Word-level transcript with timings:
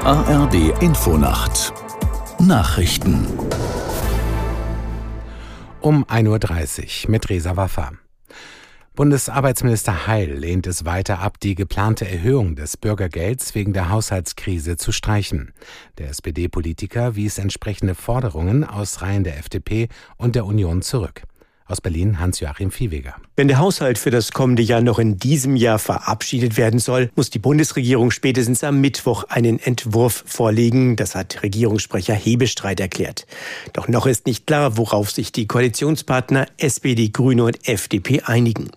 ARD 0.00 0.82
Infonacht 0.82 1.72
Nachrichten 2.40 3.26
um 5.80 6.04
1.30 6.04 7.04
Uhr 7.04 7.10
mit 7.10 7.28
Resa 7.30 7.56
Waffa. 7.56 7.92
Bundesarbeitsminister 8.94 10.06
Heil 10.06 10.32
lehnt 10.32 10.66
es 10.66 10.84
weiter 10.84 11.20
ab, 11.20 11.38
die 11.40 11.54
geplante 11.54 12.08
Erhöhung 12.08 12.56
des 12.56 12.76
Bürgergelds 12.76 13.54
wegen 13.54 13.72
der 13.72 13.90
Haushaltskrise 13.90 14.76
zu 14.76 14.90
streichen. 14.90 15.52
Der 15.98 16.08
SPD-Politiker 16.08 17.14
wies 17.14 17.38
entsprechende 17.38 17.94
Forderungen 17.94 18.64
aus 18.64 19.02
Reihen 19.02 19.24
der 19.24 19.38
FDP 19.38 19.88
und 20.16 20.34
der 20.34 20.46
Union 20.46 20.82
zurück. 20.82 21.22
Aus 21.68 21.80
Berlin 21.80 22.20
Hans-Joachim 22.20 22.70
Viehweger. 22.70 23.16
Wenn 23.34 23.48
der 23.48 23.58
Haushalt 23.58 23.98
für 23.98 24.10
das 24.10 24.30
kommende 24.30 24.62
Jahr 24.62 24.80
noch 24.80 25.00
in 25.00 25.18
diesem 25.18 25.56
Jahr 25.56 25.80
verabschiedet 25.80 26.56
werden 26.56 26.78
soll, 26.78 27.10
muss 27.16 27.30
die 27.30 27.40
Bundesregierung 27.40 28.12
spätestens 28.12 28.62
am 28.62 28.80
Mittwoch 28.80 29.24
einen 29.24 29.58
Entwurf 29.58 30.22
vorlegen. 30.26 30.94
Das 30.94 31.16
hat 31.16 31.42
Regierungssprecher 31.42 32.14
Hebestreit 32.14 32.78
erklärt. 32.78 33.26
Doch 33.72 33.88
noch 33.88 34.06
ist 34.06 34.26
nicht 34.26 34.46
klar, 34.46 34.76
worauf 34.76 35.10
sich 35.10 35.32
die 35.32 35.48
Koalitionspartner 35.48 36.46
SPD, 36.56 37.08
Grüne 37.08 37.42
und 37.42 37.68
FDP 37.68 38.22
einigen. 38.22 38.70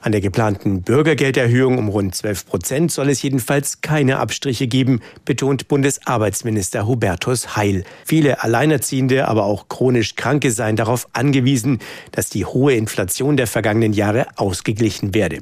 An 0.00 0.12
der 0.12 0.20
geplanten 0.20 0.82
Bürgergelderhöhung 0.82 1.78
um 1.78 1.88
rund 1.88 2.14
12 2.14 2.46
Prozent 2.46 2.92
soll 2.92 3.08
es 3.08 3.22
jedenfalls 3.22 3.80
keine 3.80 4.18
Abstriche 4.18 4.66
geben, 4.66 5.00
betont 5.24 5.68
Bundesarbeitsminister 5.68 6.86
Hubertus 6.86 7.56
Heil. 7.56 7.84
Viele 8.04 8.42
Alleinerziehende, 8.42 9.26
aber 9.26 9.44
auch 9.44 9.68
chronisch 9.68 10.14
Kranke 10.14 10.50
seien 10.50 10.76
darauf 10.76 11.08
angewiesen, 11.12 11.80
dass 12.12 12.30
die 12.30 12.44
hohe 12.44 12.74
Inflation 12.74 13.36
der 13.36 13.46
vergangenen 13.46 13.92
Jahre 13.92 14.26
ausgeglichen 14.36 15.14
werde. 15.14 15.40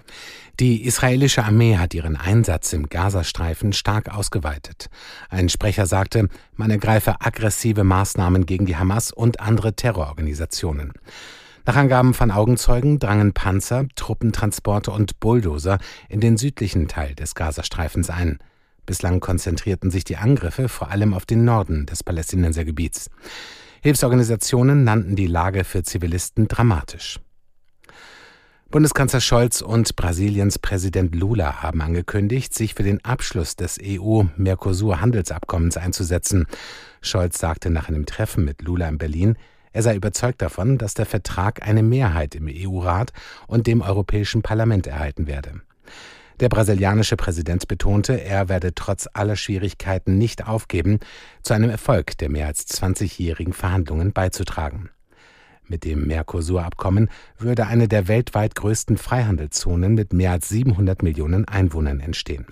Die 0.60 0.84
israelische 0.84 1.44
Armee 1.44 1.76
hat 1.78 1.94
ihren 1.94 2.16
Einsatz 2.16 2.72
im 2.72 2.88
Gazastreifen 2.88 3.72
stark 3.72 4.14
ausgeweitet. 4.14 4.88
Ein 5.28 5.48
Sprecher 5.48 5.86
sagte, 5.86 6.28
man 6.54 6.70
ergreife 6.70 7.16
aggressive 7.20 7.82
Maßnahmen 7.82 8.46
gegen 8.46 8.64
die 8.64 8.76
Hamas 8.76 9.10
und 9.10 9.40
andere 9.40 9.74
Terrororganisationen. 9.74 10.92
Nach 11.66 11.76
Angaben 11.76 12.12
von 12.12 12.30
Augenzeugen 12.30 12.98
drangen 12.98 13.32
Panzer, 13.32 13.86
Truppentransporte 13.96 14.90
und 14.90 15.18
Bulldozer 15.18 15.78
in 16.10 16.20
den 16.20 16.36
südlichen 16.36 16.88
Teil 16.88 17.14
des 17.14 17.34
Gazastreifens 17.34 18.10
ein. 18.10 18.38
Bislang 18.84 19.20
konzentrierten 19.20 19.90
sich 19.90 20.04
die 20.04 20.18
Angriffe 20.18 20.68
vor 20.68 20.90
allem 20.90 21.14
auf 21.14 21.24
den 21.24 21.46
Norden 21.46 21.86
des 21.86 22.04
Palästinensergebiets. 22.04 23.08
Hilfsorganisationen 23.82 24.84
nannten 24.84 25.16
die 25.16 25.26
Lage 25.26 25.64
für 25.64 25.82
Zivilisten 25.82 26.48
dramatisch. 26.48 27.18
Bundeskanzler 28.70 29.22
Scholz 29.22 29.62
und 29.62 29.96
Brasiliens 29.96 30.58
Präsident 30.58 31.14
Lula 31.14 31.62
haben 31.62 31.80
angekündigt, 31.80 32.52
sich 32.52 32.74
für 32.74 32.82
den 32.82 33.02
Abschluss 33.06 33.56
des 33.56 33.78
EU-Mercosur-Handelsabkommens 33.82 35.78
einzusetzen. 35.78 36.46
Scholz 37.00 37.38
sagte 37.38 37.70
nach 37.70 37.88
einem 37.88 38.04
Treffen 38.04 38.44
mit 38.44 38.60
Lula 38.60 38.86
in 38.88 38.98
Berlin, 38.98 39.38
er 39.74 39.82
sei 39.82 39.96
überzeugt 39.96 40.40
davon, 40.40 40.78
dass 40.78 40.94
der 40.94 41.04
Vertrag 41.04 41.66
eine 41.66 41.82
Mehrheit 41.82 42.36
im 42.36 42.48
EU-Rat 42.48 43.12
und 43.48 43.66
dem 43.66 43.82
Europäischen 43.82 44.40
Parlament 44.40 44.86
erhalten 44.86 45.26
werde. 45.26 45.60
Der 46.38 46.48
brasilianische 46.48 47.16
Präsident 47.16 47.66
betonte, 47.66 48.20
er 48.20 48.48
werde 48.48 48.74
trotz 48.74 49.08
aller 49.12 49.34
Schwierigkeiten 49.34 50.16
nicht 50.16 50.46
aufgeben, 50.46 51.00
zu 51.42 51.54
einem 51.54 51.70
Erfolg 51.70 52.16
der 52.18 52.30
mehr 52.30 52.46
als 52.46 52.68
20-jährigen 52.68 53.52
Verhandlungen 53.52 54.12
beizutragen. 54.12 54.90
Mit 55.66 55.84
dem 55.84 56.06
Mercosur-Abkommen 56.06 57.08
würde 57.36 57.66
eine 57.66 57.88
der 57.88 58.06
weltweit 58.06 58.54
größten 58.54 58.96
Freihandelszonen 58.96 59.94
mit 59.94 60.12
mehr 60.12 60.30
als 60.30 60.48
700 60.50 61.02
Millionen 61.02 61.48
Einwohnern 61.48 61.98
entstehen. 61.98 62.46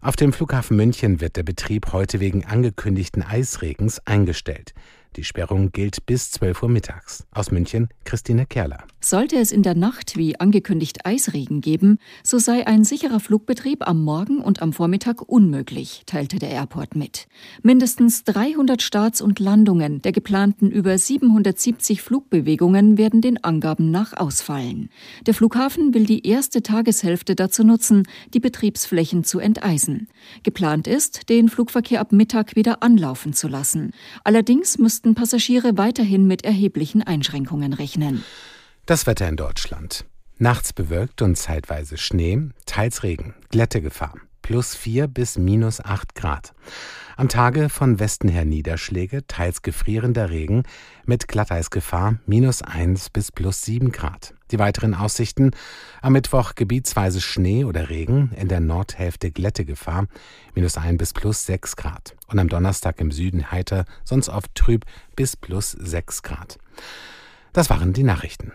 Auf 0.00 0.16
dem 0.16 0.32
Flughafen 0.32 0.76
München 0.76 1.20
wird 1.20 1.36
der 1.36 1.44
Betrieb 1.44 1.92
heute 1.92 2.18
wegen 2.18 2.44
angekündigten 2.44 3.22
Eisregens 3.22 4.04
eingestellt. 4.04 4.74
Die 5.16 5.24
Sperrung 5.24 5.72
gilt 5.72 6.06
bis 6.06 6.30
12 6.30 6.62
Uhr 6.62 6.68
mittags. 6.70 7.26
Aus 7.32 7.50
München 7.50 7.88
Christine 8.04 8.46
Kerler. 8.46 8.84
Sollte 9.00 9.36
es 9.36 9.52
in 9.52 9.62
der 9.62 9.74
Nacht 9.74 10.16
wie 10.16 10.40
angekündigt 10.40 11.04
Eisregen 11.04 11.60
geben, 11.60 11.98
so 12.22 12.38
sei 12.38 12.66
ein 12.66 12.84
sicherer 12.84 13.20
Flugbetrieb 13.20 13.86
am 13.86 14.02
Morgen 14.04 14.38
und 14.38 14.62
am 14.62 14.72
Vormittag 14.72 15.20
unmöglich, 15.20 16.04
teilte 16.06 16.38
der 16.38 16.50
Airport 16.50 16.94
mit. 16.94 17.26
Mindestens 17.62 18.24
300 18.24 18.80
Starts 18.80 19.20
und 19.20 19.38
Landungen 19.38 20.00
der 20.00 20.12
geplanten 20.12 20.70
über 20.70 20.96
770 20.96 22.00
Flugbewegungen 22.00 22.96
werden 22.96 23.20
den 23.20 23.42
Angaben 23.42 23.90
nach 23.90 24.14
ausfallen. 24.16 24.88
Der 25.26 25.34
Flughafen 25.34 25.92
will 25.92 26.06
die 26.06 26.26
erste 26.26 26.62
Tageshälfte 26.62 27.34
dazu 27.34 27.64
nutzen, 27.64 28.04
die 28.32 28.40
Betriebsflächen 28.40 29.24
zu 29.24 29.40
enteisen. 29.40 30.08
Geplant 30.42 30.86
ist, 30.86 31.28
den 31.28 31.48
Flugverkehr 31.48 32.00
ab 32.00 32.12
Mittag 32.12 32.56
wieder 32.56 32.82
anlaufen 32.82 33.32
zu 33.32 33.48
lassen. 33.48 33.90
Allerdings 34.22 34.78
müssten 34.78 35.01
mussten 35.02 35.14
Passagiere 35.16 35.76
weiterhin 35.78 36.28
mit 36.28 36.44
erheblichen 36.44 37.02
Einschränkungen 37.02 37.72
rechnen. 37.72 38.22
Das 38.86 39.04
Wetter 39.06 39.28
in 39.28 39.34
Deutschland. 39.34 40.04
Nachts 40.38 40.72
bewölkt 40.72 41.22
und 41.22 41.36
zeitweise 41.36 41.98
Schnee, 41.98 42.50
teils 42.66 43.02
Regen, 43.02 43.34
Glättegefahr, 43.50 44.14
plus 44.42 44.74
4 44.74 45.06
bis 45.06 45.38
minus 45.38 45.80
8 45.80 46.14
Grad. 46.14 46.54
Am 47.16 47.28
Tage 47.28 47.68
von 47.68 48.00
Westen 48.00 48.28
her 48.28 48.44
Niederschläge, 48.44 49.26
teils 49.26 49.62
gefrierender 49.62 50.30
Regen 50.30 50.64
mit 51.06 51.28
Glatteisgefahr 51.28 52.18
minus 52.26 52.62
1 52.62 53.10
bis 53.10 53.30
plus 53.30 53.62
7 53.62 53.92
Grad. 53.92 54.34
Die 54.50 54.58
weiteren 54.58 54.94
Aussichten 54.94 55.52
am 56.00 56.12
Mittwoch 56.12 56.54
gebietsweise 56.54 57.20
Schnee 57.20 57.64
oder 57.64 57.90
Regen, 57.90 58.32
in 58.36 58.48
der 58.48 58.60
Nordhälfte 58.60 59.30
Glättegefahr 59.30 60.06
minus 60.54 60.76
1 60.76 60.98
bis 60.98 61.12
plus 61.12 61.46
6 61.46 61.76
Grad. 61.76 62.14
Und 62.26 62.38
am 62.38 62.48
Donnerstag 62.48 63.00
im 63.00 63.10
Süden 63.10 63.50
heiter, 63.50 63.84
sonst 64.04 64.28
oft 64.28 64.54
trüb 64.54 64.84
bis 65.16 65.36
plus 65.36 65.72
6 65.72 66.22
Grad. 66.22 66.58
Das 67.52 67.70
waren 67.70 67.92
die 67.92 68.02
Nachrichten. 68.04 68.52